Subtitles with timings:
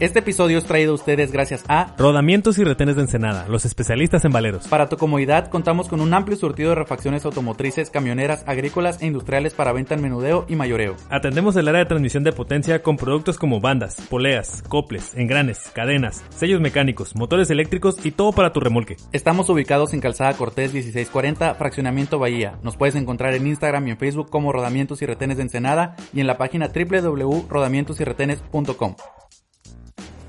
[0.00, 4.24] Este episodio es traído a ustedes gracias a Rodamientos y retenes de Ensenada, los especialistas
[4.24, 4.68] en valeros.
[4.68, 9.54] Para tu comodidad contamos con un amplio surtido de refacciones automotrices, camioneras, agrícolas e industriales
[9.54, 10.94] para venta en menudeo y mayoreo.
[11.10, 16.24] Atendemos el área de transmisión de potencia con productos como bandas, poleas, coples, engranes, cadenas,
[16.28, 18.98] sellos mecánicos, motores eléctricos y todo para tu remolque.
[19.10, 22.60] Estamos ubicados en Calzada Cortés 1640, Fraccionamiento Bahía.
[22.62, 26.20] Nos puedes encontrar en Instagram y en Facebook como Rodamientos y Retenes de Ensenada y
[26.20, 28.94] en la página www.rodamientosyretenes.com.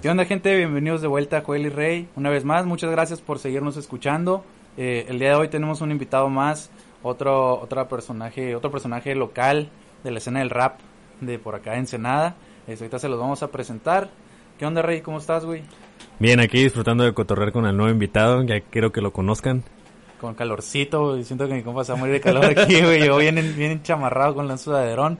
[0.01, 0.55] ¿Qué onda gente?
[0.55, 2.07] Bienvenidos de vuelta a Joel y Rey.
[2.15, 4.45] Una vez más, muchas gracias por seguirnos escuchando.
[4.77, 6.71] Eh, el día de hoy tenemos un invitado más,
[7.03, 9.69] otro, otro personaje, otro personaje local
[10.05, 10.79] de la escena del rap
[11.19, 12.37] de por acá en Ensenada.
[12.65, 14.09] Este, ahorita se los vamos a presentar.
[14.57, 15.01] ¿Qué onda Rey?
[15.01, 15.63] ¿Cómo estás, güey?
[16.17, 19.65] Bien, aquí disfrutando de cotorrear con el nuevo invitado, ya quiero que lo conozcan.
[20.21, 21.25] Con calorcito, güey.
[21.25, 23.05] Siento que mi compa se va a morir de calor aquí, güey.
[23.05, 25.19] Yo bien, bien chamarrado con la sudaderón.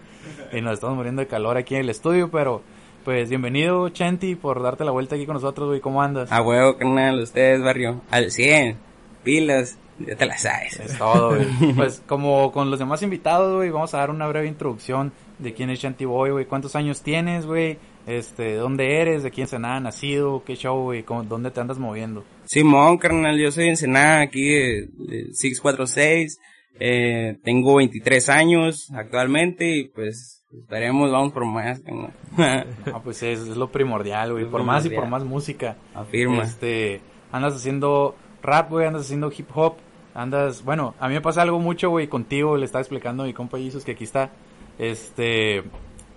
[0.54, 2.62] Y nos estamos muriendo de calor aquí en el estudio, pero
[3.10, 5.80] pues bienvenido, Chanti, por darte la vuelta aquí con nosotros, güey.
[5.82, 6.32] ¿Cómo andas?
[6.32, 8.04] A huevo, carnal, ustedes, barrio.
[8.12, 8.78] Al 100.
[9.24, 10.80] Pilas, ya te las sabes.
[10.80, 11.74] Es todo, güey.
[11.76, 15.72] pues como con los demás invitados, güey, vamos a dar una breve introducción de quién
[15.72, 16.46] es Chanti Boy, güey.
[16.46, 17.80] ¿Cuántos años tienes, güey?
[18.06, 19.24] Este, ¿dónde eres?
[19.24, 20.44] ¿De quién Ensenada nacido?
[20.46, 21.02] ¿Qué show, güey?
[21.02, 22.24] ¿Cómo- ¿Dónde te andas moviendo?
[22.46, 26.38] Simón, carnal, yo soy Ensenada, aquí de, de 646.
[26.80, 31.80] Eh, tengo 23 años actualmente y pues esperemos, vamos por más.
[31.80, 32.14] carnal.
[32.94, 34.46] Ah, pues es, es lo primordial, güey.
[34.46, 35.78] Por más y por más música.
[35.94, 36.44] Afirma.
[36.44, 39.76] Este, andas haciendo rap, güey, andas haciendo hip hop,
[40.14, 43.34] andas, bueno, a mí me pasa algo mucho, güey, contigo, le estaba explicando a mi
[43.34, 44.32] compa Jesus que aquí está,
[44.78, 45.64] este,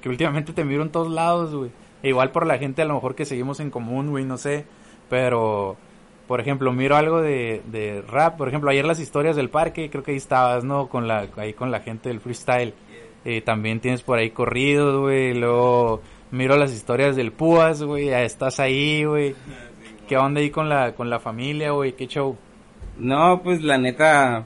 [0.01, 1.71] que últimamente te miro en todos lados, güey.
[2.03, 4.65] E igual por la gente a lo mejor que seguimos en común, güey, no sé,
[5.09, 5.77] pero,
[6.27, 10.03] por ejemplo, miro algo de, de rap, por ejemplo, ayer las historias del parque, creo
[10.03, 10.89] que ahí estabas, ¿no?
[10.89, 12.75] Con la, ahí con la gente del freestyle.
[13.25, 18.59] Eh, también tienes por ahí corridos, güey, luego miro las historias del Púas, güey, estás
[18.59, 19.35] ahí, güey.
[20.09, 21.93] ¿Qué onda ahí con la, con la familia, güey?
[21.93, 22.37] ¿Qué show?
[22.99, 24.45] No, pues la neta,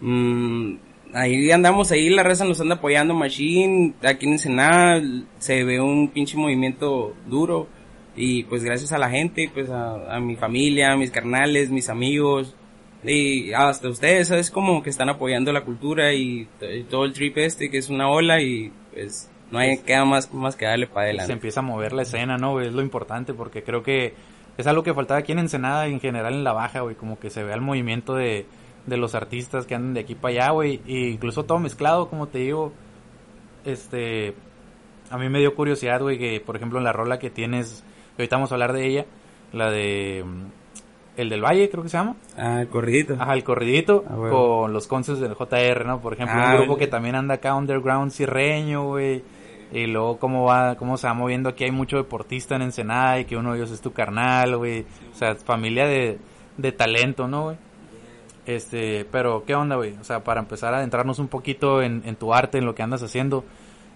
[0.00, 0.74] mm,
[1.14, 5.02] ahí andamos ahí, la raza nos anda apoyando machine, aquí en Ensenada
[5.38, 7.66] se ve un pinche movimiento duro
[8.14, 11.88] y pues gracias a la gente, pues a, a mi familia, a mis carnales, mis
[11.88, 12.54] amigos
[13.04, 14.50] y hasta ustedes, ¿sabes?
[14.50, 18.08] Como que están apoyando la cultura y, y todo el trip este que es una
[18.08, 21.32] ola y pues no hay queda más, más que darle para Se adelante.
[21.32, 22.60] empieza a mover la escena, ¿no?
[22.60, 24.14] Es lo importante porque creo que
[24.56, 26.94] es algo que faltaba aquí en Ensenada y en general en La Baja, güey.
[26.94, 28.46] Como que se vea el movimiento de,
[28.86, 30.80] de los artistas que andan de aquí para allá, güey.
[30.86, 32.72] E incluso todo mezclado, como te digo.
[33.64, 34.34] Este,
[35.10, 37.84] a mí me dio curiosidad, güey, que por ejemplo en la rola que tienes,
[38.16, 39.06] que ahorita vamos a hablar de ella,
[39.52, 40.24] la de
[41.16, 42.16] El del Valle, creo que se llama.
[42.38, 43.14] Ah, corridito.
[43.18, 46.00] Ajá, el corridito Ah, con los conces del JR, ¿no?
[46.00, 49.22] Por ejemplo, Ah, un grupo que también anda acá underground cirreño, güey.
[49.72, 53.24] Y luego cómo va, cómo se va moviendo aquí hay mucho deportista en Ensenada y
[53.24, 54.86] que uno de ellos es tu carnal, güey.
[55.12, 56.18] O sea, familia de,
[56.58, 57.56] de talento, ¿no, güey?
[58.44, 59.94] Este, pero ¿qué onda, güey?
[60.00, 62.82] O sea, para empezar a adentrarnos un poquito en, en tu arte, en lo que
[62.82, 63.44] andas haciendo,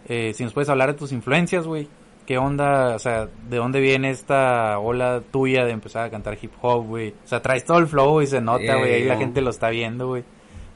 [0.06, 1.88] eh, si nos puedes hablar de tus influencias, güey.
[2.26, 2.94] ¿Qué onda?
[2.96, 7.10] O sea, ¿de dónde viene esta ola tuya de empezar a cantar hip hop, güey?
[7.24, 8.94] O sea, traes todo el flow y se nota, güey.
[8.94, 10.24] Ahí la Eh, gente lo está viendo, güey.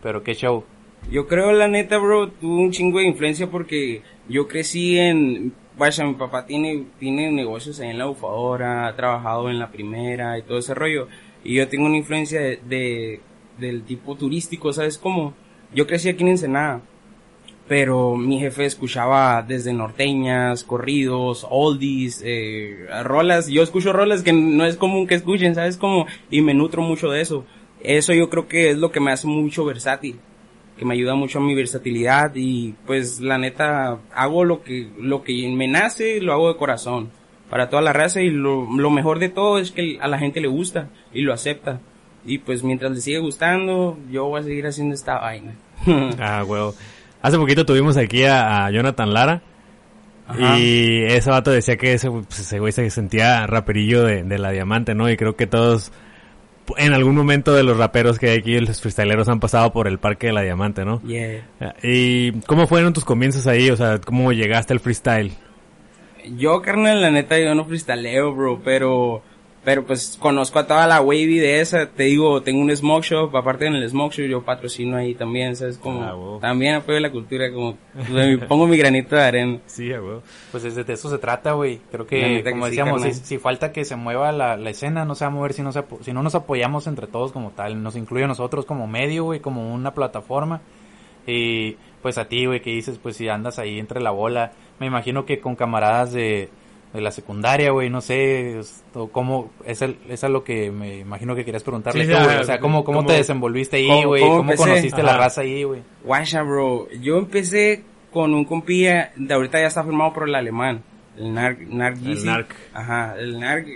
[0.03, 0.65] Pero qué show.
[1.11, 5.53] Yo creo, la neta, bro, tuvo un chingo de influencia porque yo crecí en...
[5.77, 10.37] Vaya, mi papá tiene, tiene negocios ahí en la bufadora, ha trabajado en la primera
[10.38, 11.09] y todo ese rollo.
[11.43, 13.21] Y yo tengo una influencia de, de-
[13.59, 15.32] del tipo turístico, ¿sabes cómo?
[15.75, 16.82] Yo crecí aquí en Ensenada,
[17.70, 23.47] pero mi jefe escuchaba desde norteñas, corridos, oldies, eh, rolas.
[23.47, 26.06] Yo escucho rolas que no es común que escuchen, ¿sabes cómo?
[26.32, 27.44] Y me nutro mucho de eso.
[27.81, 30.19] Eso yo creo que es lo que me hace mucho versátil
[30.76, 35.22] que me ayuda mucho a mi versatilidad y pues la neta hago lo que lo
[35.22, 37.10] que me nace lo hago de corazón
[37.50, 40.41] para toda la raza y lo, lo mejor de todo es que a la gente
[40.41, 41.81] le gusta y lo acepta
[42.25, 45.54] y pues mientras le sigue gustando yo voy a seguir haciendo esta vaina
[46.19, 46.75] Ah, huevo.
[47.22, 49.42] Hace poquito tuvimos aquí a, a Jonathan Lara.
[50.26, 50.58] Ajá.
[50.58, 54.50] Y ese vato decía que ese, pues, ese güey se sentía raperillo de, de la
[54.50, 55.11] diamante, ¿no?
[55.11, 55.93] Y creo que todos,
[56.76, 59.99] en algún momento de los raperos que hay aquí, los freestyleros han pasado por el
[59.99, 61.02] parque de la diamante, ¿no?
[61.02, 61.43] Yeah.
[61.82, 63.70] ¿Y cómo fueron tus comienzos ahí?
[63.70, 65.32] O sea, ¿cómo llegaste al freestyle?
[66.37, 69.23] yo carnal la neta yo no freestaleo bro pero
[69.62, 73.37] pero pues conozco a toda la wavy de esa te digo tengo un smoke shop
[73.37, 76.41] aparte en el smoke shop yo patrocino ahí también sabes como Ah, wow.
[76.41, 77.77] también apoyo la cultura como
[78.49, 80.21] pongo mi granito de arena Sí, güey.
[80.51, 81.79] Pues desde de eso se trata, güey.
[81.91, 85.15] Creo La que, como sí, decíamos, si, falta que se mueva la, la escena, no
[85.15, 87.51] se va a mover si no, se apo- si no nos apoyamos entre todos como
[87.51, 87.83] tal.
[87.83, 90.61] Nos incluye a nosotros como medio, güey, como una plataforma.
[91.27, 94.87] Y pues a ti, güey, que dices, pues si andas ahí entre la bola, me
[94.87, 96.49] imagino que con camaradas de,
[96.92, 98.60] de la secundaria, güey, no sé,
[98.94, 102.16] o cómo, es, el, es a lo que me imagino que querías preguntarle Sí, tú,
[102.19, 104.22] sí, güey, o sea, ¿cómo, cómo, cómo- te desenvolviste ahí, güey?
[104.22, 105.82] cómo conociste la raza ahí, güey?
[106.04, 106.88] Guacha, bro.
[107.00, 110.82] Yo empecé con un compilla, de ahorita ya está firmado por el alemán.
[111.16, 112.25] El Narc, Narc El.
[112.25, 112.54] Narc.
[112.75, 113.66] Ajá, el Narc.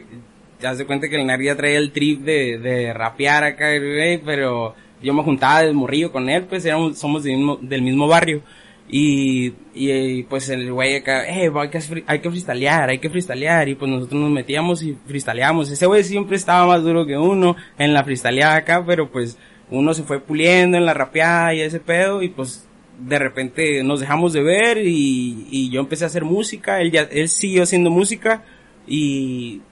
[0.58, 3.68] Te das de cuenta que el Narc ya traía el trip de, de rapear acá,
[3.78, 7.82] güey, pero yo me juntaba de morrillo con él, pues éramos, somos del mismo, del
[7.82, 8.40] mismo barrio.
[8.88, 13.68] Y, y, pues el güey acá, eh, hay que, hay que freestylear, hay que freestylear.
[13.68, 15.70] Y pues nosotros nos metíamos y freestyleábamos.
[15.70, 19.38] Ese güey siempre estaba más duro que uno en la freestyleada acá, pero pues
[19.70, 22.66] uno se fue puliendo en la rapeada y ese pedo y pues
[22.98, 27.02] de repente nos dejamos de ver y, y yo empecé a hacer música, él ya,
[27.10, 28.44] él siguió haciendo música
[28.86, 29.62] y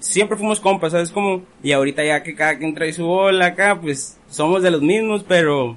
[0.00, 1.42] siempre fuimos compas, ¿sabes cómo?
[1.62, 5.24] Y ahorita ya que cada quien trae su bola acá, pues somos de los mismos,
[5.26, 5.76] pero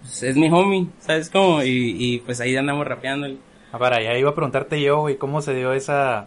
[0.00, 1.62] pues, es mi homie, ¿sabes cómo?
[1.62, 3.28] Y, y pues ahí andamos rapeando.
[3.72, 6.26] Ah, para, ya iba a preguntarte yo, güey, ¿cómo se dio esa,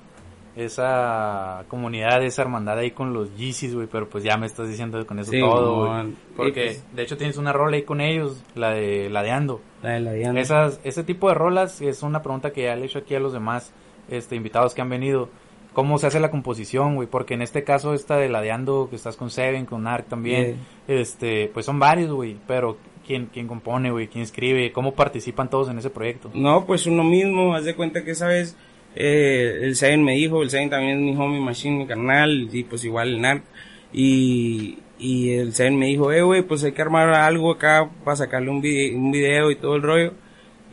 [0.56, 3.88] esa comunidad, esa hermandad ahí con los Yeezys, güey?
[3.88, 6.14] Pero pues ya me estás diciendo con eso Sí, todo, güey.
[6.38, 9.62] Porque, pues, de hecho, tienes una rola ahí con ellos, la de Ladeando.
[9.82, 10.40] La de la Diana.
[10.40, 13.20] Esas, ese tipo de rolas es una pregunta que ya le he hecho aquí a
[13.20, 13.74] los demás
[14.10, 15.30] este, invitados que han venido.
[15.74, 17.08] ¿Cómo se hace la composición, güey?
[17.08, 21.50] Porque en este caso, esta de Ladeando, que estás con Seven, con Ark también, este,
[21.52, 22.38] pues son varios, güey.
[22.48, 24.08] Pero, ¿quién, quién compone, güey?
[24.08, 24.72] ¿Quién escribe?
[24.72, 26.32] ¿Cómo participan todos en ese proyecto?
[26.34, 28.56] No, pues uno mismo, haz de cuenta que esa vez
[28.96, 32.64] eh, el Zayn me dijo, el Zayn también es mi homie machine, mi carnal, y
[32.64, 33.44] pues igual el Narc.
[33.92, 38.16] Y, y el Zayn me dijo, eh, güey, pues hay que armar algo acá para
[38.18, 40.14] sacarle un, vide- un video y todo el rollo.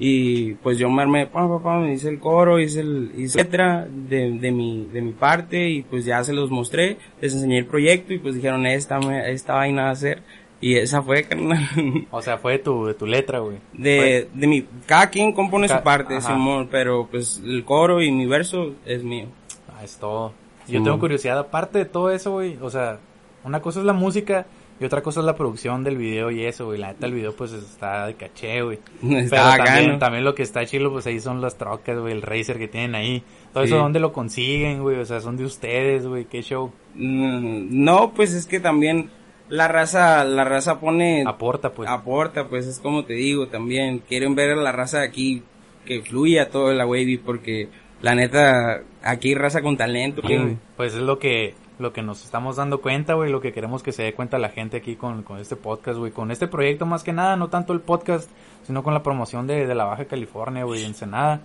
[0.02, 3.36] Y pues yo me armé, pa, pa, pa, me hice el coro, hice el, hice
[3.42, 7.58] letra de, de mi, de mi parte y pues ya se los mostré, les enseñé
[7.58, 8.98] el proyecto y pues dijeron, esta,
[9.28, 10.22] esta vaina va a hacer.
[10.62, 11.66] Y esa fue, carnal.
[12.10, 13.56] O sea, fue de tu, de tu letra, güey.
[13.72, 16.28] de, de mi, cada quien compone Ca- su parte, ajá.
[16.34, 19.26] Simón, pero pues el coro y mi verso es mío.
[19.74, 20.32] Ah, es todo.
[20.66, 22.98] Sí, Yo tengo curiosidad, aparte de todo eso, güey, o sea,
[23.42, 24.46] una cosa es la música
[24.78, 26.78] y otra cosa es la producción del video y eso, güey.
[26.78, 28.78] La neta, el video, pues, está de caché, güey.
[29.02, 32.22] Está Pero también, también lo que está chilo, pues, ahí son las trocas, güey, el
[32.22, 33.22] racer que tienen ahí.
[33.54, 33.70] Todo Sí.
[33.70, 34.98] eso, ¿dónde lo consiguen, güey?
[34.98, 36.70] O sea, son de ustedes, güey, qué show.
[36.94, 39.10] Mm, No, pues es que también
[39.50, 41.88] la raza, la raza pone, Aporta, pues.
[41.88, 45.42] aporta, pues es como te digo también, quieren ver a la raza aquí
[45.84, 47.68] que fluya todo la wavy porque
[48.00, 50.56] la neta, aquí raza con talento, Sí.
[50.76, 53.92] Pues es lo que lo que nos estamos dando cuenta, güey, lo que queremos que
[53.92, 57.02] se dé cuenta la gente aquí con, con este podcast, güey, con este proyecto más
[57.02, 58.30] que nada, no tanto el podcast,
[58.64, 61.40] sino con la promoción de, de la Baja California, güey, Ensenada.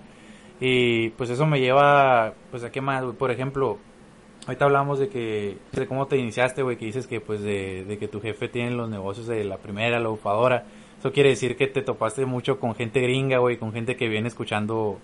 [0.60, 3.78] Y pues eso me lleva, pues a qué más, güey, por ejemplo,
[4.48, 7.98] ahorita hablamos de que, de cómo te iniciaste, güey, que dices que pues de, de
[7.98, 10.66] que tu jefe tiene los negocios de la primera, la bufadora.
[11.00, 14.28] Eso quiere decir que te topaste mucho con gente gringa, güey, con gente que viene
[14.28, 14.98] escuchando,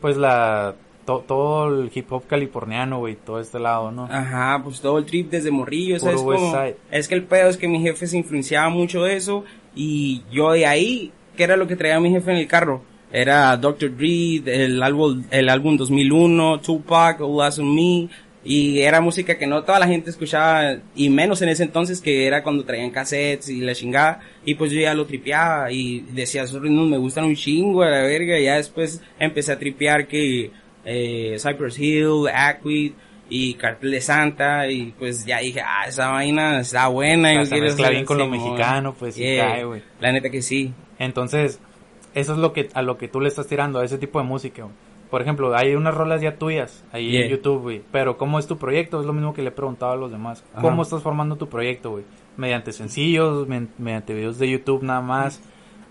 [0.00, 0.74] pues la,
[1.04, 4.04] to- todo el hip hop californiano, güey, todo este lado, ¿no?
[4.04, 6.20] Ajá, pues todo el trip desde morrillo, ¿sabes?
[6.50, 6.76] Side.
[6.90, 10.52] Es que el pedo es que mi jefe se influenciaba mucho de eso y yo
[10.52, 12.82] de ahí, ¿qué era lo que traía mi jefe en el carro?
[13.10, 13.96] Era Dr.
[13.96, 18.08] Dre, el álbum, el álbum 2001, Tupac, All Eyes on Me,
[18.44, 22.26] y era música que no toda la gente escuchaba, y menos en ese entonces que
[22.26, 26.44] era cuando traían cassettes y la chingada, y pues yo ya lo tripeaba y decía,
[26.44, 30.06] esos ritmos me gustan un chingo a la verga, y ya después empecé a tripear
[30.06, 30.50] que
[30.84, 32.92] eh, Cypress Hill, Aquid,
[33.30, 37.56] y Cartel de Santa, y pues ya dije, ah, esa vaina está buena, yo Hasta
[37.56, 39.48] quiero mezcla bien con lo mexicano, pues, sí Yeah.
[39.48, 39.82] cae, güey.
[40.00, 40.72] La neta que sí.
[40.98, 41.60] Entonces,
[42.14, 44.24] eso es lo que a lo que tú le estás tirando, a ese tipo de
[44.24, 44.66] música.
[45.10, 47.24] Por ejemplo, hay unas rolas ya tuyas ahí Yeah.
[47.24, 47.82] en YouTube, güey.
[47.90, 49.00] Pero ¿cómo es tu proyecto?
[49.00, 50.44] Es lo mismo que le he preguntado a los demás.
[50.52, 50.60] Ajá.
[50.62, 52.04] ¿Cómo estás formando tu proyecto, güey?
[52.36, 53.46] Mediante sencillos,
[53.78, 55.42] mediante videos de YouTube nada más.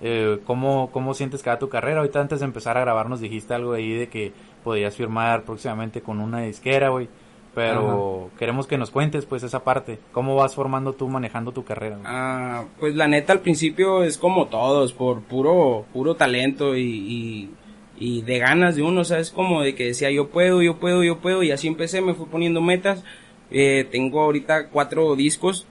[0.02, 2.00] Eh, ¿cómo, ¿Cómo sientes cada tu carrera?
[2.02, 4.32] Ahorita antes de empezar a grabar nos dijiste algo ahí de que
[4.64, 7.10] podías firmar próximamente con una disquera, güey.
[7.56, 9.98] Pero queremos que nos cuentes, pues, esa parte.
[10.12, 12.08] ¿Cómo vas formando tú, manejando tu carrera, güey?
[12.08, 17.50] Ah, pues la neta al principio es como todos, por puro, puro talento y, y,
[18.00, 19.32] y de ganas de uno, ¿sabes?
[19.32, 22.26] Como de que decía yo puedo, yo puedo, yo puedo y así empecé, me fui
[22.28, 23.04] poniendo metas.
[23.52, 25.66] Eh, tengo ahorita cuatro discos,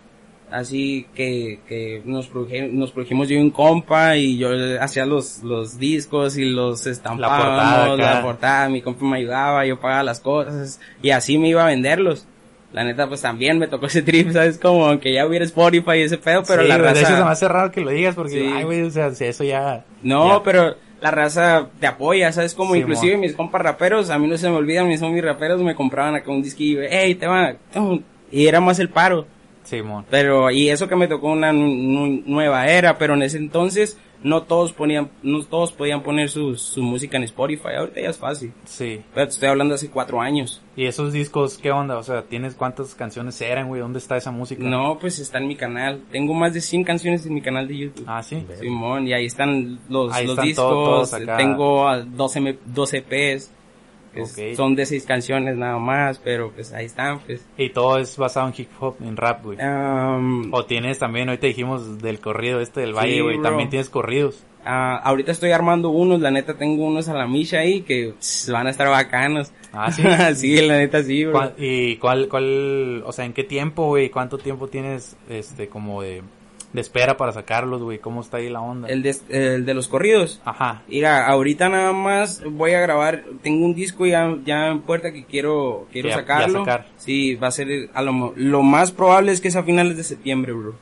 [0.50, 4.48] así que, que nos, produje- nos produjimos yo y un compa y yo
[4.80, 9.78] hacía los, los discos y los estampábamos, portada la portada, mi compa me ayudaba, yo
[9.80, 12.26] pagaba las cosas y así me iba a venderlos.
[12.72, 14.58] La neta, pues también me tocó ese trip, ¿sabes?
[14.58, 16.94] Como aunque ya hubiera Spotify y ese pedo, pero Sí, la raza...
[16.94, 18.50] De hecho, se me hace raro que lo digas porque, Sí.
[18.54, 19.84] ay, güey, o sea, eso ya...
[20.02, 20.76] No, ya- pero
[21.06, 22.54] la raza te apoya, ¿sabes?
[22.54, 25.62] Como Sí, inclusive mis compas raperos, a mí no se me olvidan, mis homies raperos
[25.62, 29.26] me compraban acá un disquillo, hey, te va, tum", y era más el paro.
[29.64, 30.04] Simón.
[30.10, 33.98] Pero, y eso que me tocó una nu- nu- nueva era, pero en ese entonces
[34.22, 37.74] no todos ponían, no todos podían poner su, su música en Spotify.
[37.78, 38.52] Ahorita ya es fácil.
[38.64, 39.00] Sí.
[39.14, 40.62] Pero te estoy hablando hace cuatro años.
[40.76, 41.96] ¿Y esos discos qué onda?
[41.98, 43.80] O sea, ¿tienes cuántas canciones eran, güey?
[43.80, 44.62] ¿Dónde está esa música?
[44.62, 46.02] No, pues está en mi canal.
[46.10, 48.04] Tengo más de 100 canciones en mi canal de YouTube.
[48.06, 48.44] Ah, sí.
[48.60, 50.64] Simón, y ahí están los, Ahí los están discos.
[50.70, 51.36] todos- todos.
[51.38, 53.52] Tengo ah, 12, me- 12 EPs.
[54.56, 57.44] Son de seis canciones nada más, pero pues ahí están, pues.
[57.58, 59.58] Y todo es basado en hip hop, en rap, güey.
[59.60, 63.40] Am, O tienes también, hoy te dijimos del corrido este del Valle, güey.
[63.42, 64.44] También tienes corridos.
[64.64, 68.14] ah, ahorita estoy armando unos, la neta tengo unos a la micha ahí que
[68.50, 69.52] van a estar bacanos.
[69.72, 70.02] Ah, sí.
[70.34, 71.32] sí, la neta sí, bro.
[71.34, 74.10] ¿Cuál- ¿Y cuál, cuál, o sea, en qué tiempo, güey?
[74.10, 76.22] ¿Cuánto tiempo tienes, este, como de,
[76.76, 77.98] de espera para sacarlos, güey?
[77.98, 78.86] ¿Cómo está ahí la onda?
[78.88, 80.40] El de, el de los corridos.
[80.44, 80.82] Ajá.
[80.86, 85.24] Mira, ahorita nada más voy a grabar, tengo un disco ya, ya en puerta que
[85.24, 86.60] quiero, quiero ya- ya sacarlo.
[86.60, 86.86] sacar.
[86.96, 90.04] Sí, va a ser, a lo, lo más probable es que es a finales de
[90.04, 90.74] septiembre, bro.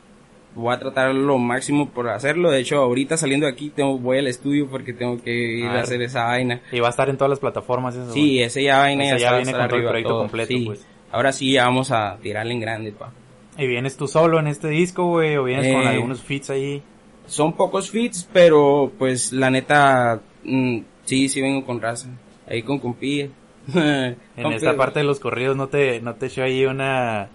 [0.57, 2.51] Voy a tratar lo máximo por hacerlo.
[2.51, 5.81] De hecho, ahorita saliendo de aquí tengo, voy al estudio porque tengo que ir A
[5.81, 6.61] hacer esa vaina.
[6.71, 9.37] Y va a estar en todas las plataformas eso, Sí, ese ya vaina ya está
[9.37, 10.65] viene con todo el proyecto completo, Sí.
[10.67, 10.87] pues.
[11.11, 13.13] Ahora sí ya vamos a tirarle en grande, pa.
[13.57, 15.37] ¿Y vienes tú solo en este disco, güey?
[15.37, 16.83] ¿O vienes con Eh, algunos feats ahí?
[17.27, 22.09] Son pocos fits, pero pues la neta, mm, sí, sí vengo con raza.
[22.49, 23.29] Ahí con compilla.
[24.37, 27.29] En esta parte de los corridos no te, no te echó ahí una,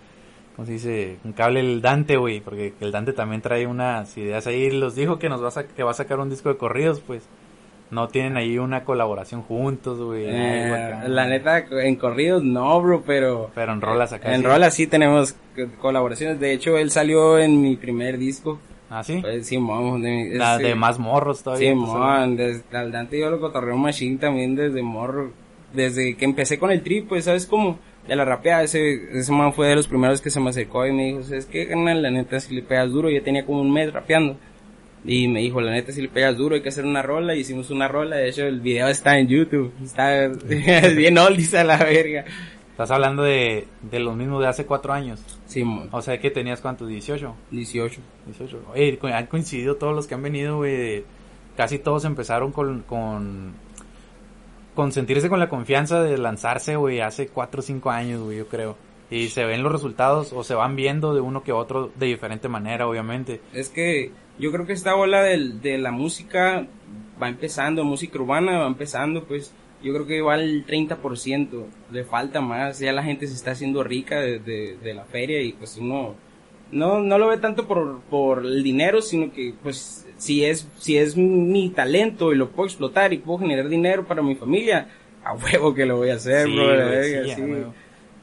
[0.56, 1.18] ¿cómo se dice?
[1.24, 5.18] Un cable el Dante, güey, porque el Dante también trae unas ideas ahí, los dijo
[5.18, 7.24] que nos va a, que va a sacar un disco de corridos, pues.
[7.92, 10.26] No tienen ahí una colaboración juntos, güey.
[10.28, 13.50] Eh, la neta, en corridos no, bro, pero...
[13.56, 14.34] Pero en rolas acá.
[14.34, 14.46] En sí.
[14.48, 16.40] rolas sí tenemos co- colaboraciones.
[16.40, 18.60] De hecho, él salió en mi primer disco.
[18.92, 19.18] Ah, sí.
[19.22, 20.02] Pues, Simón.
[20.04, 21.74] De, La de más morros todavía.
[21.74, 25.32] pues, Simón, desde al Dante yo lo cotorreo machine también desde morro.
[25.74, 27.80] Desde que empecé con el trip, pues, ¿sabes cómo?
[28.08, 30.92] De la rapeada, ese, ese man fue de los primeros que se me acercó y
[30.92, 32.02] me dijo, ¿sabes qué, carnal?
[32.02, 34.36] La neta, si le pegas duro, yo tenía como un mes rapeando.
[35.06, 37.36] Y me dijo, la neta, si le pegas duro, hay que hacer una rola.
[37.36, 38.18] Y hicimos una rola.
[38.18, 39.74] De hecho, el video está en YouTube.
[39.84, 40.28] Está
[40.96, 42.26] bien oldies a la verga.
[42.72, 45.22] Estás hablando de, de los mismos de hace cuatro años.
[45.46, 47.36] Simón, O sea, que tenías cuántos, 18.
[47.52, 48.02] 18.
[48.26, 48.66] 18.
[48.74, 51.04] Oye, han coincidido todos los que han venido, güey.
[51.58, 53.54] Casi todos empezaron con, con,
[54.76, 58.48] con sentirse con la confianza de lanzarse, güey, hace 4 o 5 años, güey, yo
[58.48, 58.78] creo.
[59.12, 62.48] Y se ven los resultados o se van viendo de uno que otro de diferente
[62.48, 63.42] manera, obviamente.
[63.54, 66.68] Es que yo creo que esta ola del- de, la música
[67.22, 69.52] va empezando, música urbana va empezando, pues
[69.84, 73.84] yo creo que va al 30%, le falta más, ya la gente se está haciendo
[73.84, 76.16] rica de, de- de la feria y pues uno
[76.72, 80.98] no, no lo ve tanto por, por el dinero, sino que pues si es, si
[80.98, 84.88] es mi talento y lo puedo explotar y puedo generar dinero para mi familia,
[85.24, 87.42] a huevo que lo voy a hacer, Sí, bro, sí, sí.
[87.42, 87.74] a huevo.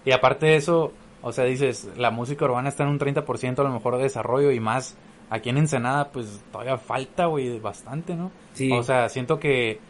[0.06, 3.62] Y aparte de eso, o sea, dices, la música urbana está en un 30% a
[3.64, 4.96] lo mejor de desarrollo y más
[5.28, 8.30] aquí en Ensenada, pues todavía falta, güey, bastante, ¿no?
[8.54, 8.70] Sí.
[8.72, 9.80] O sea, siento que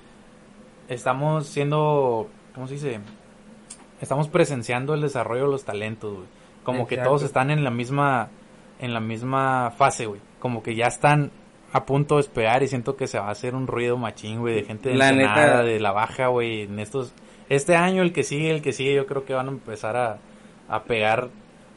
[0.89, 3.01] estamos siendo, ¿cómo se dice?
[4.01, 6.27] Estamos presenciando el desarrollo de los talentos, güey.
[6.65, 8.29] Como que todos están en la misma,
[8.81, 10.21] en la misma fase, güey.
[10.41, 11.31] Como que ya están
[11.73, 14.55] a punto de despegar y siento que se va a hacer un ruido machín, güey,
[14.57, 17.13] de gente de La Ensenada, neta- de la baja, güey, en estos,
[17.49, 20.19] este año, el que sigue, el que sigue, yo creo que van a empezar a,
[20.69, 21.29] a pegar,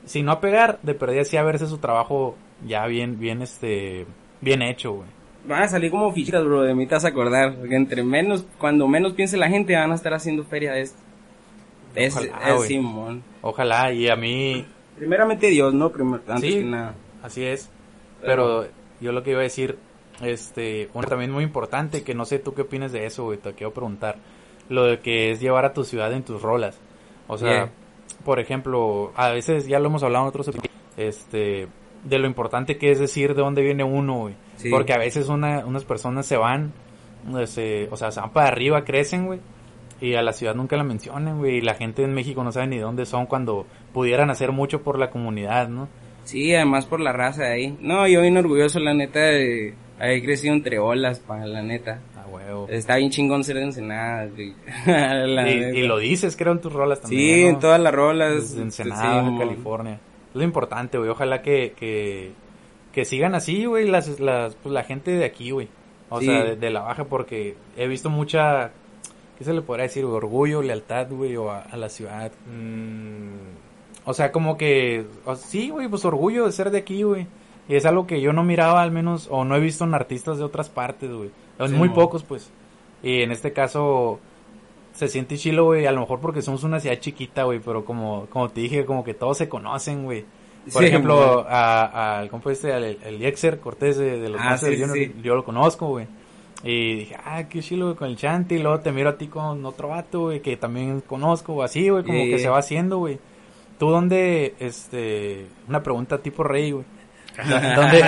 [0.05, 2.35] si no a pegar, de perdida sí a verse su trabajo
[2.65, 4.05] ya bien, bien, este,
[4.41, 5.07] bien hecho, güey.
[5.47, 7.55] Van a salir como fichitas, bro, de mí te vas a acordar.
[7.55, 10.99] Porque entre menos, cuando menos piense la gente, van a estar haciendo feria de esto.
[11.95, 12.61] Es, Ojalá, es.
[12.65, 13.23] Simón.
[13.41, 14.65] Ojalá, y a mí,
[14.97, 15.91] Primeramente Dios, ¿no?
[15.91, 16.59] Primer, antes Sí.
[16.59, 16.93] que nada.
[17.23, 17.69] así es.
[18.21, 18.67] Pero
[18.99, 19.77] yo lo que iba a decir,
[20.21, 23.53] este, uno también muy importante, que no sé tú qué opinas de eso, güey, te
[23.53, 24.17] quiero preguntar.
[24.69, 26.79] Lo de que es llevar a tu ciudad en tus rolas.
[27.27, 27.69] O sea, Yeah.
[28.25, 31.67] por ejemplo, a veces ya lo hemos hablado en otros episodios, este,
[32.03, 34.35] de lo importante que es decir de dónde viene uno, güey.
[34.57, 34.69] Sí.
[34.69, 36.71] Porque a veces una, unas personas se van,
[37.39, 39.39] este, o sea, se van para arriba, crecen, güey.
[40.01, 41.57] Y a la ciudad nunca la mencionan, güey.
[41.57, 44.81] Y la gente en México no sabe ni de dónde son cuando pudieran hacer mucho
[44.81, 45.89] por la comunidad, ¿no?
[46.23, 47.77] Sí, además por la raza de ahí.
[47.81, 51.99] No, yo bien orgulloso, la neta, de haber crecido entre olas, pa, la neta.
[52.15, 52.67] Ah, huevo.
[52.69, 54.53] Está bien chingón ser de Ensenada, güey.
[55.75, 57.35] Y, lo dices, creo, en tus rolas también.
[57.35, 57.49] Sí, ¿no?
[57.49, 58.33] en todas las rolas.
[58.51, 59.39] Desde Ensenada, Sí, mon.
[59.39, 59.93] California.
[60.29, 61.09] Es lo importante, güey.
[61.09, 62.31] Ojalá que, que,
[62.93, 65.67] que sigan así, güey, las, las, pues, la gente de aquí, güey.
[66.09, 66.25] O Sí.
[66.25, 68.71] sea, de, de la baja, porque he visto mucha,
[69.37, 70.05] ¿qué se le podrá decir?
[70.05, 70.17] güey?
[70.17, 72.31] Orgullo, lealtad, güey, o a, a la ciudad.
[72.51, 77.27] Mm, o sea, como que, o- sí, güey, pues orgullo de ser de aquí, güey.
[77.69, 80.37] Y es algo que yo no miraba, al menos, o no he visto en artistas
[80.39, 81.29] de otras partes, güey.
[81.59, 82.49] En Sí, muy pocos, pues.
[83.03, 84.19] Y en este caso,
[84.93, 88.25] se siente chilo, güey, a lo mejor porque somos una ciudad chiquita, güey, pero como,
[88.31, 90.25] como te dije, como que todos se conocen, güey.
[90.73, 94.49] Por Sí, ejemplo, a- al compa este, al el Yexer Cortés de, de los Ah,
[94.51, 95.15] Masters sí, Junior, sí.
[95.23, 96.07] yo lo conozco, güey.
[96.63, 98.55] Y dije, ah, qué chilo, güey, con el Chanti.
[98.55, 101.87] Y luego te miro a ti con otro vato, güey, que también conozco, o así,
[101.89, 102.39] güey, como Yeah, que yeah.
[102.39, 103.19] se va haciendo, güey.
[103.77, 106.83] ¿Tú dónde, este, una pregunta tipo rey, güey?
[107.75, 108.03] ¿Dónde,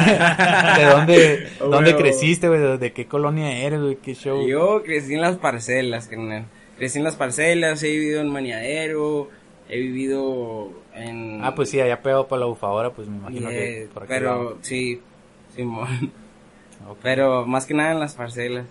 [0.78, 2.78] ¿De dónde, dónde creciste, güey?
[2.78, 3.96] ¿De, qué colonia eres, güey?
[3.98, 4.48] ¿Qué show?
[4.48, 6.46] Yo crecí en las parcelas, carnal.
[6.78, 9.30] Crecí en las parcelas, he vivido en Maniadero,
[9.70, 11.44] he vivido en...
[11.44, 14.20] Ah, pues sí, allá pegado para la bufadora, pues me imagino Yeah, que por aquel
[14.20, 15.02] pero sí,
[15.56, 16.12] Simón.
[17.04, 18.66] Pero más que nada en las parcelas.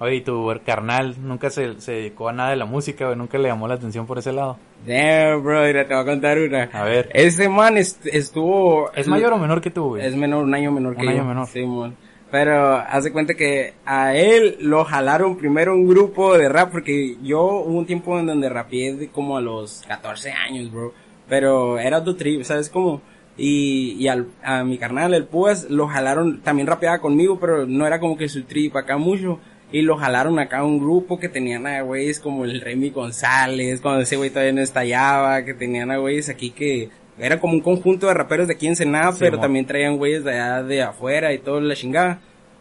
[0.00, 3.38] Oye, y tu carnal nunca se, se dedicó a nada de la música, güey, nunca
[3.38, 4.58] le llamó la atención por ese lado.
[4.86, 6.64] Damn, bro, mira, te voy a contar una.
[6.72, 7.08] A ver.
[7.14, 8.90] Ese man est- estuvo...
[8.92, 10.04] ¿Es mayor o menor que tú, güey?
[10.04, 11.10] Es menor, un año menor que Un yo.
[11.12, 11.46] año menor.
[11.46, 11.96] Simón.
[12.30, 17.40] Pero hace cuenta que a él lo jalaron primero un grupo de rap porque yo
[17.42, 20.92] hubo un tiempo en donde rapeé como a los 14 años, bro.
[21.28, 23.00] Pero era otro trip, ¿sabes cómo?
[23.36, 27.86] Y, y al, a mi carnal, el Púas, lo jalaron, también rapeaba conmigo, pero no
[27.86, 29.38] era como que su trip acá mucho.
[29.74, 33.80] Y lo jalaron acá a un grupo que tenían a güeyes como el Remy González,
[33.80, 37.60] cuando ese güey todavía no estallaba, que tenían a güeyes aquí que era como un
[37.60, 40.80] conjunto de raperos de aquí en Ensenada, Sí, pero también traían güeyes de allá de
[40.80, 42.20] afuera y todo la chingada.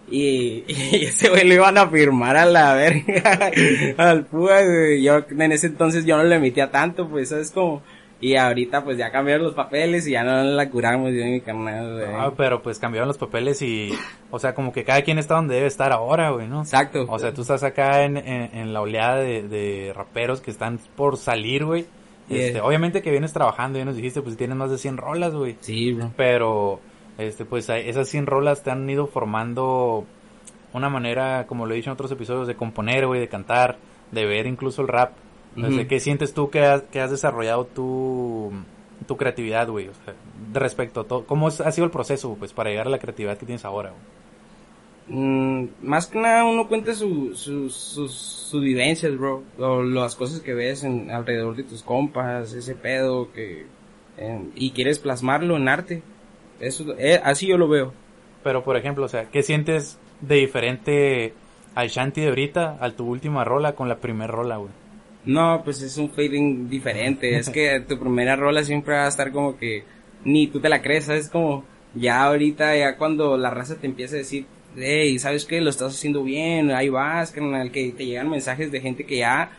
[0.09, 3.51] Y, y ese güey lo iban a firmar a la verga
[3.97, 5.03] al güey.
[5.03, 7.83] Yo en ese entonces yo no le emitía tanto, pues, ¿sabes cómo?
[8.23, 11.91] Y ahorita pues ya cambiaron los papeles y ya no la curamos yo mi carnal,
[11.91, 12.05] güey.
[12.05, 13.91] Ah, pero pues cambiaron los papeles y,
[14.31, 16.61] o sea, como que cada quien está donde debe estar ahora, güey, ¿no?
[16.61, 17.05] Exacto.
[17.09, 20.79] O sea, tú estás acá en, en, en la oleada de, de raperos que están
[20.95, 21.85] por salir, güey.
[22.29, 22.45] Yeah.
[22.45, 25.57] Este, obviamente que vienes trabajando, ya nos dijiste, pues tienes más de 100 rolas, güey.
[25.59, 26.13] Sí, bro.
[26.15, 26.79] Pero,
[27.17, 30.05] este, pues esas 100 rolas te han ido formando
[30.71, 33.79] una manera, como lo he dicho en otros episodios, de componer, güey, de cantar,
[34.13, 35.11] de ver incluso el rap.
[35.55, 35.87] Sé, Ujú.
[35.87, 38.51] ¿qué sientes tú que has, que has desarrollado tu,
[39.07, 39.89] tu creatividad, güey?
[39.89, 40.15] O sea,
[40.53, 41.25] respecto a todo.
[41.25, 44.01] ¿Cómo ha sido el proceso, pues, para llegar a la creatividad que tienes ahora, güey?
[45.07, 49.43] Mm, más que nada uno cuenta su, sus, sus, sus vivencias, bro.
[49.57, 53.67] O las cosas que ves en, alrededor de tus compas, ese pedo que...
[54.17, 56.03] eh, y quieres plasmarlo en arte.
[56.59, 57.93] Eso, eh, así yo lo veo.
[58.43, 61.33] Pero, por ejemplo, o sea, ¿qué sientes de diferente
[61.75, 64.71] al Shanti de ahorita, al tu última rola con la primera rola, güey?
[65.25, 67.37] No, pues es un feeling diferente.
[67.37, 69.83] es que tu primera rola siempre va a estar como que
[70.25, 71.29] ni tú te la crees, ¿sabes?
[71.29, 75.61] Como ya ahorita, ya cuando la raza te empieza a decir, hey, ¿sabes qué?
[75.61, 79.51] Lo estás haciendo bien, ahí vas, carnal, que te llegan mensajes de gente que ya...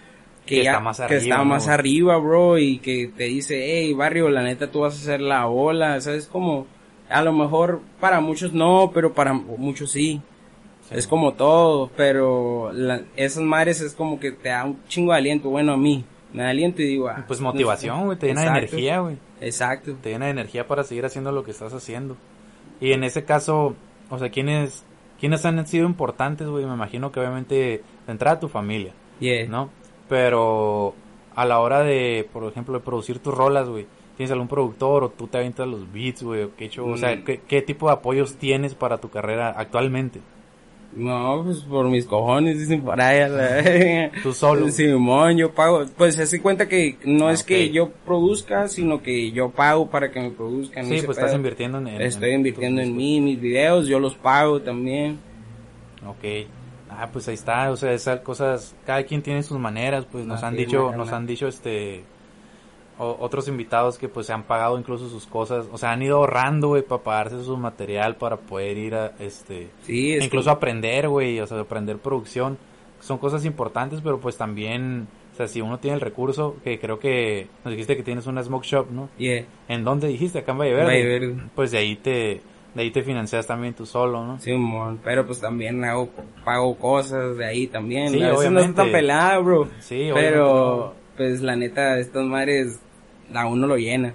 [0.46, 3.64] Que ya- está más que arriba, está ¿no, más arriba, bro, y que te dice,
[3.64, 6.26] hey, barrio, la neta tú vas a hacer la ola, ¿sabes?
[6.26, 6.66] Como,
[7.08, 10.20] a lo mejor para muchos no, pero para muchos sí.
[10.88, 10.94] Sí.
[10.96, 15.18] Es como todo, pero la- esas madres es como que te da un chingo de
[15.18, 15.48] aliento.
[15.50, 18.46] Bueno, a mí me da aliento y digo, ah, Pues motivación, güey, te llena de
[18.48, 18.66] Exacto.
[18.68, 19.16] energía, güey.
[19.40, 19.94] Exacto.
[20.02, 22.16] Te llena de energía para seguir haciendo lo que estás haciendo.
[22.80, 23.74] Y en ese caso,
[24.10, 24.84] o sea, ¿quiénes,
[25.18, 26.66] quiénes han sido importantes, güey?
[26.66, 27.54] Me imagino que obviamente
[28.06, 29.48] de entrada tu familia, Yeah.
[29.48, 29.70] ¿no?
[30.08, 30.94] Pero
[31.34, 35.08] a la hora de, por ejemplo, de producir tus rolas, güey, ¿tienes algún productor o
[35.08, 36.42] tú te avientas los beats, güey?
[36.44, 37.24] o qué hecho, o sea, Mm.
[37.24, 40.20] ¿qué, qué tipo de apoyos tienes para tu carrera actualmente?
[40.96, 43.20] No, pues por mis cojones, dicen por ahí.
[43.20, 44.68] a la- Tú solo.
[44.70, 45.84] Simón, yo pago.
[45.96, 49.90] Pues se hace cuenta que no Ah, es que yo produzca, sino que yo pago
[49.90, 50.84] para que me produzcan.
[50.84, 51.26] Sí, pues pedo.
[51.26, 51.88] estás invirtiendo en...
[51.88, 55.18] en- Estoy en invirtiendo en mí, mis videos, yo los pago también.
[56.06, 56.46] Ok.
[56.90, 60.38] Ah, pues ahí está, o sea, esas cosas, cada quien tiene sus maneras, pues nos
[60.40, 62.04] Una han dicho, nos han dicho este
[62.98, 66.18] o- otros invitados que pues se han pagado incluso sus cosas, o sea, han ido
[66.18, 70.56] ahorrando, güey, para pagarse su material para poder ir a este Sí, es incluso que-
[70.56, 72.56] aprender, güey, o sea, aprender producción.
[73.00, 76.98] Son cosas importantes, pero pues también, o sea, si uno tiene el recurso, que creo
[76.98, 79.08] que nos dijiste que tienes una smoke shop, ¿no?
[79.18, 79.44] Yeah.
[79.68, 80.38] ¿En dónde dijiste?
[80.38, 80.86] Acá en Valle Verde.
[80.86, 81.36] Valle Verde.
[81.54, 82.40] Pues de ahí te
[82.74, 84.40] de ahí te financias también tú solo, ¿no?
[84.40, 86.08] Simón, pero pues también hago,
[86.44, 88.08] pago cosas de ahí también.
[88.08, 88.70] Sí, a veces no obviamente.
[88.70, 89.68] está tan pelada, bro.
[89.78, 92.78] Sí, obviamente pero, pues la neta, estas madres,
[93.34, 94.14] a uno lo llena.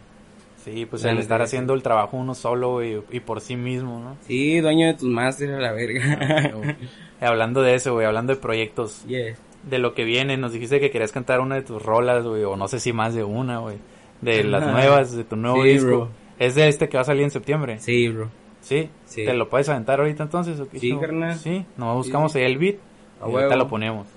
[0.64, 4.00] Sí, pues La el estar haciendo el trabajo uno solo güey, y por sí mismo,
[4.02, 4.18] ¿no?
[4.28, 6.76] Sí, dueño de tus másteres a la verga.
[7.22, 9.36] Eh, hablando de eso, güey, hablando de proyectos, yeah.
[9.64, 12.56] de lo que viene, nos dijiste que querías cantar una de tus rolas, güey, o
[12.56, 13.76] no sé si más de una, güey,
[14.22, 15.88] de las nuevas, de tu nuevo Sí, disco.
[15.88, 16.10] bro.
[16.40, 17.78] Es de este que va a salir en septiembre.
[17.80, 18.30] Sí, bro.
[18.62, 18.90] ¿Sí?
[19.04, 19.26] Sí.
[19.26, 20.58] ¿Te lo puedes aventar ahorita entonces?
[20.62, 21.38] o qué Sí, carnal.
[21.38, 23.56] Sí, nos buscamos ahí el beat A y ahorita huevo.
[23.58, 24.08] lo ponemos.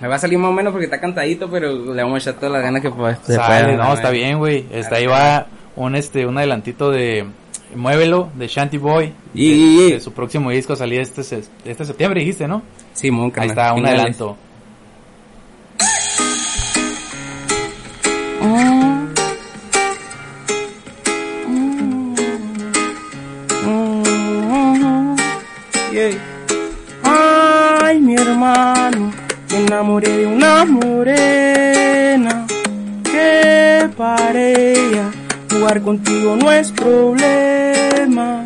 [0.00, 2.34] Me va a salir más o menos porque está cantadito, pero le vamos a echar
[2.40, 4.66] todas las ganas que Sale, pueda, no, está bien, güey.
[4.70, 7.26] Está ahí va un este un adelantito de
[7.74, 9.12] Muévelo de Shanty Boy.
[9.34, 9.92] Y- de, y- y.
[9.92, 12.62] de su próximo disco salía este este septiembre, dijiste, ¿no?
[12.92, 14.36] Simón, Ahí carnal, está, un adelanto.
[29.78, 32.44] Enamoré de una morena
[33.04, 35.08] que para ella
[35.52, 38.44] jugar contigo no es problema.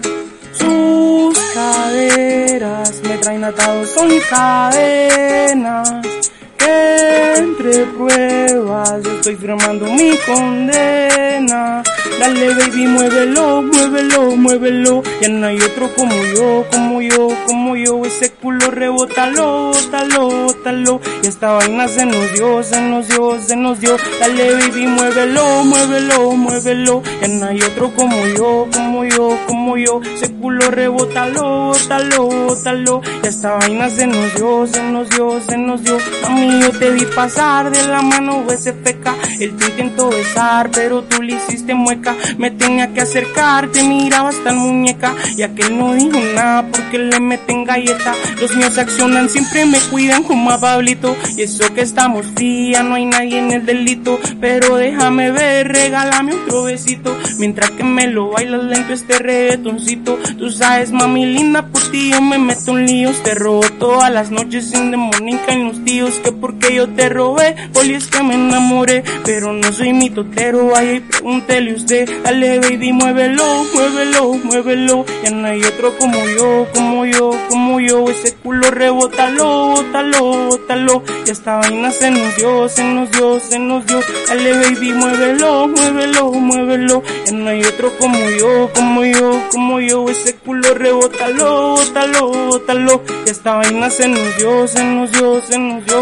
[0.53, 6.03] Sus caderas me traen atados, son cadenas
[6.59, 6.92] que
[7.37, 11.83] entre pruebas yo estoy firmando mi condena.
[12.19, 15.03] Dale baby, muévelo, muévelo, muévelo.
[15.21, 18.05] Ya no hay otro como yo, como yo, como yo.
[18.05, 21.01] Ese culo rebótalo, bótalo, bótalo.
[21.23, 23.97] Y esta vaina se nos dio, se nos dio, se nos dio.
[24.21, 27.03] Dale baby, muévelo, muévelo, muévelo.
[27.21, 28.92] Ya no hay otro como yo, como yo,
[29.47, 30.01] como yo.
[30.03, 33.03] Ese culo rebótalo, bótalo, bótalo.
[33.23, 35.99] Y esta vaina se nos dio, se nos dio, se nos dio.
[36.25, 38.45] A mí yo te vi pasar de la mano
[38.85, 39.15] peca.
[39.41, 42.15] Él te intentó besar, pero tú le hiciste mueca.
[42.39, 45.15] Me tenía que acercar, te miraba hasta el muñeca.
[45.37, 48.15] Y aquel no dijo nada porque le meten galleta.
[48.41, 51.17] Los míos accionan, siempre me cuidan como a Pablito.
[51.37, 54.19] Y eso que estamos fría, no hay nadie en el delito.
[54.41, 57.17] Pero déjame ver, regálame otro besito.
[57.39, 60.19] Mientras que me lo bailas lento este reggaetoncito.
[60.39, 63.23] Tú sabes, mami linda, por ti yo me meto en líos.
[63.23, 66.19] Te robo todas las noches sin demonica en los tíos.
[66.19, 69.05] Que porque yo te robé, Poli es que me enamoré.
[69.25, 72.09] Pero no soy mi totero, vaya y pregúntele usted.
[72.25, 75.07] Dale baby, muévelo, muévelo, muévelo.
[75.23, 78.09] Ya no hay otro como yo, como yo, como yo.
[78.11, 81.03] Ese culo rebótalo, bótalo, bótalo.
[81.27, 84.01] Y esta vaina se nos dio, se nos dio, se nos dio.
[84.29, 87.03] Dale baby, muévelo, muévelo, muévelo.
[87.27, 89.12] Ya no hay otro como yo, como yo,
[89.53, 90.09] como yo.
[90.09, 93.03] Ese culo rebótalo, bótalo, bótalo.
[93.27, 96.01] Y esta vaina se nos dio, se nos dio, se nos dio.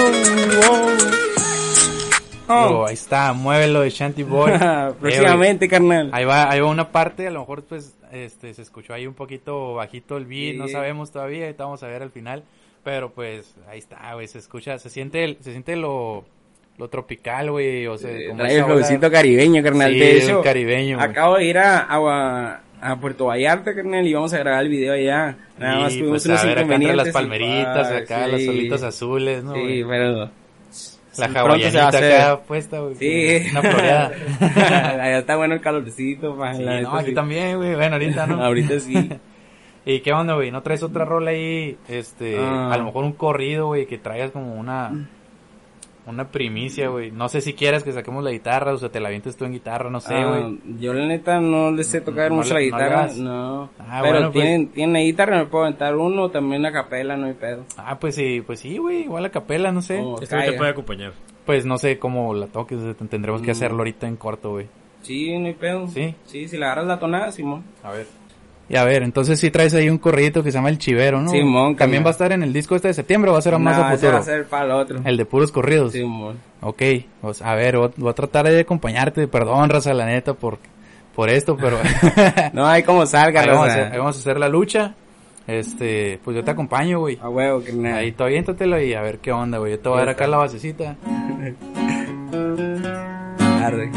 [2.53, 4.51] Oh, ahí está, muévelo de Shanty Boy.
[4.53, 4.59] Eh,
[5.01, 6.11] Próximamente, carnal.
[6.12, 9.14] Ahí va, ahí va una parte, a lo mejor pues este se escuchó ahí un
[9.14, 10.73] poquito bajito el beat, no Sí.
[10.73, 12.42] sabemos todavía, ahorita vamos a ver al final,
[12.83, 16.25] pero pues ahí está, güey, se escucha, se siente el- se siente lo
[16.77, 19.92] lo tropical, güey, o sea, como Trae el flowcito caribeño, carnal.
[19.92, 24.14] Sí, de el hecho, caribeño, acabo de ir a, a, a Puerto Vallarta, carnal, y
[24.14, 25.37] vamos a grabar el video allá.
[25.59, 28.25] Nada más y, tuvimos pues, unos a ver acá entre las inconvenientes y- palmeritas, acá
[28.27, 28.33] sí.
[28.33, 29.55] los solitos azules, ¿no?
[29.55, 29.85] Sí, güey?
[29.87, 30.31] pero...
[31.19, 32.95] La hawaianita acá puesta, güey.
[32.95, 33.49] Sí.
[33.51, 34.12] Una floreada.
[35.05, 37.14] allá está bueno el calorcito, pa, Sí, no, aquí sí.
[37.14, 38.43] también, güey, bueno, ahorita no.
[38.45, 39.11] Ahorita sí.
[39.85, 40.51] ¿Y qué onda, güey?
[40.53, 41.77] ¿No traes otra rola ahí?
[41.88, 42.73] Este, Ah.
[42.73, 45.09] a lo mejor un corrido, güey, que traigas como una
[46.07, 47.11] una primicia, güey.
[47.11, 49.53] No sé si quieras que saquemos la guitarra o sea, te la avientes tú en
[49.53, 50.59] guitarra, no sé, Ah, güey.
[50.81, 53.17] yo la neta no le sé tocar No mucho la no le guitarra, das.
[53.19, 53.71] no.
[53.79, 54.45] Ah, pero bueno, pues.
[54.45, 57.65] tienen, tienen guitarra, me puedo aventar uno, también la capela, no hay pedo.
[57.77, 60.01] Ah, pues sí, pues sí, güey, igual a capela, no sé.
[60.01, 60.21] Oh.
[60.21, 61.13] Este te puede acompañar.
[61.47, 63.53] Pues no sé cómo la toques, o sea, tendremos que Mm.
[63.53, 64.67] hacerlo ahorita en corto, güey.
[65.03, 65.89] Sí, no hay pedo.
[65.89, 66.15] ¿Sí?
[66.27, 67.65] Sí, si le agarras la tonada, Simón.
[67.83, 68.07] A ver.
[68.71, 71.29] Y a ver, entonces sí traes ahí un corridito que se llama El Chivero, ¿no?
[71.29, 73.59] Simón, También va a estar en el disco este de septiembre o va a ser
[73.59, 74.17] más No, a ese va futuro.
[74.19, 75.01] a ser para el otro.
[75.05, 75.91] El de puros corridos.
[75.91, 76.39] Simón.
[76.61, 76.81] Ok,
[77.21, 80.59] pues, a ver, voy, a tratar de acompañarte, perdón, raza, la neta, por,
[81.17, 81.79] por esto, pero
[82.53, 84.95] No hay como salga, ahí, vamos a hacer, ahí vamos a hacer la lucha.
[85.49, 87.19] Este, pues yo te acompaño, güey.
[87.21, 87.97] A huevo, que nada.
[87.97, 89.73] Ahí tú aviéntatelo y a ver qué onda, güey.
[89.73, 90.95] Yo te voy a dar acá la basecita.
[93.65, 93.91] Arre.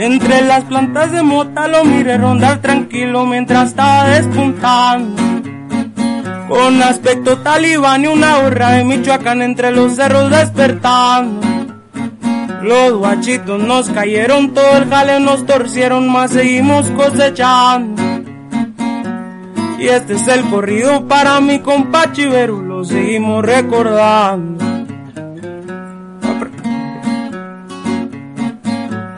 [0.00, 5.22] Entre las plantas de mota lo miré rondar tranquilo mientras estaba despuntando.
[6.48, 11.46] Con aspecto talibán y una gorra de Michoacán entre los cerros despertando.
[12.62, 18.02] Los guachitos nos cayeron, todo el jale nos torcieron, más seguimos cosechando.
[19.78, 24.69] Y este es el corrido para mi compa Chivero, lo seguimos recordando.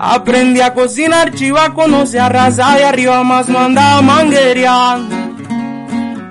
[0.04, 5.14] Aprendí a cocinar chiva, conocí a raza de arriba, más no andaba manguereando.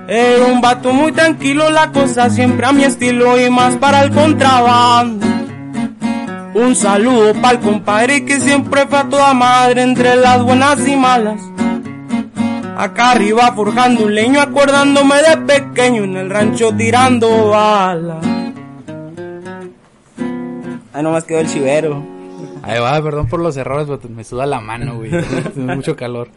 [0.06, 4.10] Era un vato muy tranquilo, la cosa siempre a mi estilo y más para el
[4.10, 5.26] contrabando.
[6.52, 10.94] Un saludo para el compadre que siempre fue a toda madre entre las buenas y
[10.94, 11.40] malas.
[12.76, 18.22] Acá arriba forjando un leño, acordándome de pequeño en el rancho tirando balas.
[20.92, 22.11] Ahí nomás quedó el chivero.
[22.62, 25.10] Ahí va, perdón por los errores, pero me suda la mano, güey.
[25.54, 26.28] Tiene mucho calor.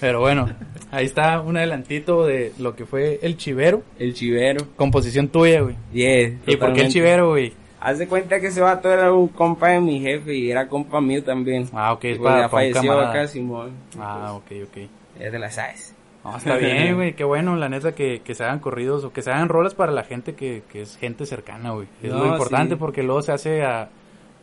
[0.00, 0.46] Pero bueno,
[0.90, 3.82] ahí está un adelantito de lo que fue El Chivero.
[3.98, 4.66] El chivero.
[4.76, 5.76] Composición tuya, güey.
[5.92, 6.88] Yeah, ¿Y por qué El.
[6.88, 7.54] Chivero, güey?
[7.80, 11.00] Haz de cuenta que ese vato era un compa de mi jefe y era compa
[11.00, 11.68] mío también.
[11.72, 13.70] Ah, ok, es Pues para, ya para falleció acá, Simón.
[13.98, 14.78] Ah, ok, ok.
[15.20, 15.94] Ya te la sabes.
[16.24, 19.22] No, está bien, güey, qué bueno, la neta, que, que se hagan corridos o que
[19.22, 21.86] se hagan rolas para la gente que, que es gente cercana, güey.
[22.02, 22.78] Es No, lo importante sí.
[22.80, 23.88] porque luego se hace a,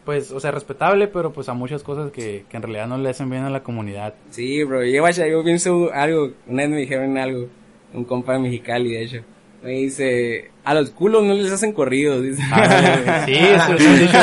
[0.05, 3.09] pues, o sea, respetable, pero pues a muchas cosas que, que en realidad no le
[3.09, 4.13] hacen bien a la comunidad.
[4.29, 4.83] Sí, bro.
[4.83, 6.31] Yo, yo pienso algo.
[6.47, 7.47] Una vez me dijeron algo.
[7.93, 9.17] un compa de Mexicali, de hecho.
[9.63, 12.21] Me dice, a los culos no les hacen corridos.
[12.21, 12.41] Dice.
[12.51, 14.17] Ah, sí, eso es un dicho,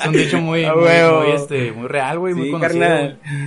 [0.00, 2.86] es un dicho muy, muy, muy, este, muy real, güey, muy conocido.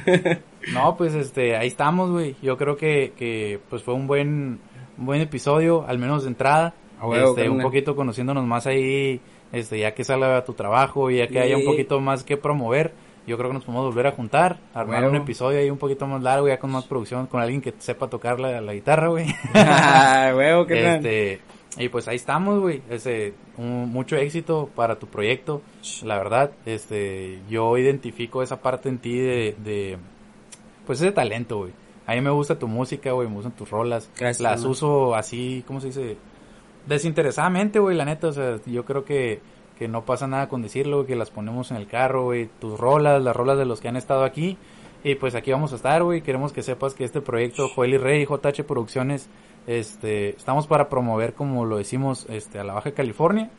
[0.74, 2.36] No, pues este, ahí estamos, güey.
[2.41, 4.60] Yo creo que, que pues fue un buen,
[4.98, 6.74] un buen episodio, al menos de entrada.
[7.13, 11.55] Este, un poquito conociéndonos más ahí, este, ya que salga tu trabajo, ya que haya
[11.57, 12.93] un poquito más que promover.
[13.27, 16.23] Yo creo que nos podemos volver a juntar, armar un episodio ahí un poquito más
[16.23, 19.27] largo, ya con más producción, con alguien que sepa tocar la, la guitarra, güey.
[19.53, 20.95] Ah, huevo, carnal.
[21.05, 21.39] Este,
[21.77, 22.81] y pues ahí estamos, güey.
[23.57, 25.62] Un- mucho éxito para tu proyecto.
[26.03, 29.97] La verdad, este, yo identifico esa parte en ti de, de
[30.88, 31.71] pues ese talento, güey.
[32.07, 34.09] A mí me gusta tu música, güey, me gustan tus rolas.
[34.17, 36.17] Gracias, Las uso así, ¿cómo se dice?
[36.89, 39.41] Desinteresadamente, güey, la neta, o sea, yo creo que,
[39.78, 43.21] que no pasa nada con decirlo, que las ponemos en el carro, güey, tus rolas,
[43.21, 44.58] las rolas de los que han estado aquí.
[45.04, 46.23] Y pues aquí vamos a estar, güey.
[46.23, 49.30] Queremos que sepas que este proyecto, Joel y Rey, JH Producciones,
[49.67, 53.52] este, estamos para promover, como lo decimos, este, a la Baja California.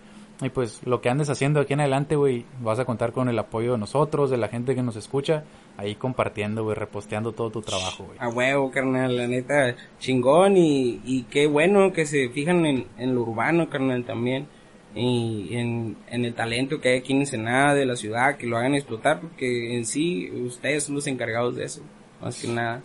[0.42, 3.38] Y pues lo que andes haciendo aquí en adelante, güey, vas a contar con el
[3.38, 5.44] apoyo de nosotros, de la gente que nos escucha,
[5.80, 8.18] ahí compartiendo, güey, reposteando todo tu trabajo, güey.
[8.20, 13.14] A huevo, carnal, la neta, chingón y, y qué bueno que se fijan en, en
[13.14, 14.46] lo urbano, carnal, también.
[14.94, 18.58] Y en, en el talento que hay aquí en Ensenada, de la ciudad, que lo
[18.58, 21.82] hagan explotar, porque en sí, ustedes son los encargados de eso,
[22.20, 22.82] más que nada.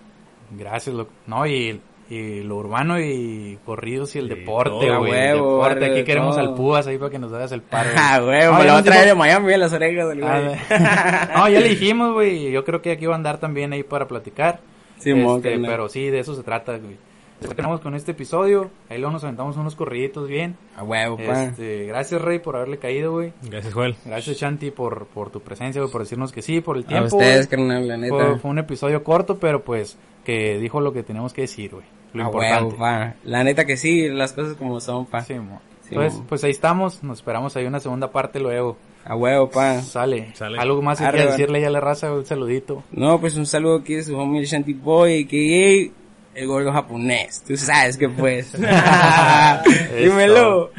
[0.52, 1.12] Gracias, loco.
[1.28, 5.12] No, y, y lo urbano y corridos y el Sí, deporte, güey.
[5.12, 6.48] huevo, deporte, barrio aquí queremos todo.
[6.48, 7.90] al Púas ahí para que nos hagas el paro.
[7.94, 8.00] güey.
[8.00, 10.32] Ah, huevo, No, me lo voy a traer de Miami a las orejas del güey.
[10.70, 12.52] Ah, no, ya le dijimos, güey.
[12.52, 14.60] Yo creo que aquí va a andar también ahí para platicar.
[15.00, 16.98] Simón, Este, pero sí, de eso se trata, güey.
[17.40, 18.70] Terminamos con este episodio.
[18.90, 20.56] Ahí luego nos aventamos unos corriditos bien.
[20.78, 21.44] A huevo, pa.
[21.44, 23.34] Este, gracias, Rey, por haberle caído, güey.
[23.44, 23.96] Gracias, Joel.
[24.06, 27.18] Gracias, Shanti, por, por tu presencia, güey, por decirnos que sí, por el A tiempo.
[27.18, 27.60] ustedes, güey.
[27.68, 28.16] carnal, la neta.
[28.16, 31.84] Fue, fue un episodio corto, pero pues que dijo lo que teníamos que decir, güey.
[32.16, 32.64] Lo a importante.
[32.64, 33.14] huevo, pa.
[33.24, 35.22] La neta que sí, las cosas como son, pa.
[35.22, 37.04] Sí, Entonces, pues ahí estamos.
[37.04, 38.78] Nos esperamos ahí una segunda parte luego.
[39.04, 39.82] A huevo, pa.
[39.82, 40.34] Sale.
[40.34, 40.58] Sale.
[40.58, 42.84] Algo más que Arre, decirle ya a la raza, un saludito.
[42.92, 45.92] No, pues un saludo aquí de su homie el Shanty Boy, que
[46.34, 47.44] el gordo japonés.
[47.46, 48.52] Tú sabes que pues.
[49.98, 50.72] Dímelo.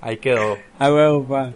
[0.00, 0.56] Ahí quedó.
[0.78, 1.52] A huevo, pa.